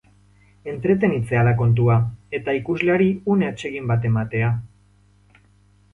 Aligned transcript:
Entretenitzea 0.71 1.43
da 1.49 1.51
kontua, 1.59 1.99
eta 2.39 2.57
ikusleari 2.61 3.11
une 3.35 3.51
atsegin 3.53 3.93
bat 3.95 4.09
ematea. 4.13 4.51